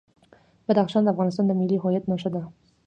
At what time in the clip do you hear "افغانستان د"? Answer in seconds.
1.13-1.51